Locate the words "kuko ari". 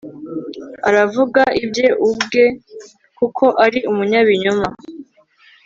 3.17-3.79